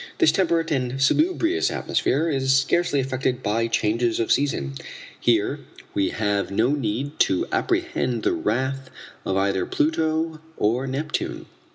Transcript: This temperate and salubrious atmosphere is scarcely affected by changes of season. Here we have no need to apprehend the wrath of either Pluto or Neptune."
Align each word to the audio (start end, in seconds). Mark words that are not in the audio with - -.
This 0.17 0.31
temperate 0.31 0.71
and 0.71 0.99
salubrious 0.99 1.69
atmosphere 1.69 2.27
is 2.27 2.51
scarcely 2.55 2.99
affected 2.99 3.43
by 3.43 3.67
changes 3.67 4.19
of 4.19 4.31
season. 4.31 4.73
Here 5.19 5.59
we 5.93 6.09
have 6.09 6.49
no 6.49 6.69
need 6.69 7.19
to 7.19 7.45
apprehend 7.51 8.23
the 8.23 8.33
wrath 8.33 8.89
of 9.27 9.37
either 9.37 9.67
Pluto 9.67 10.41
or 10.57 10.87
Neptune." 10.87 11.45